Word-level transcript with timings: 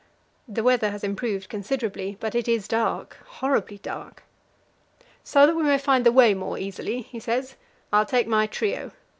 The 0.47 0.63
weather 0.63 0.89
has 0.89 1.03
improved 1.03 1.47
considerably, 1.47 2.17
but 2.19 2.33
it 2.33 2.47
is 2.47 2.67
dark 2.67 3.17
horribly 3.23 3.77
dark. 3.77 4.23
"So 5.23 5.45
that 5.45 5.53
we 5.55 5.61
may 5.61 5.77
find 5.77 6.03
the 6.03 6.11
way 6.11 6.33
more 6.33 6.57
easily," 6.57 7.03
he 7.03 7.19
says, 7.19 7.55
"I'll 7.93 8.07
take 8.07 8.25
my 8.25 8.47
trio. 8.47 8.93